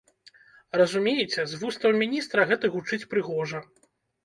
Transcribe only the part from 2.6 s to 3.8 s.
гучыць прыгожа.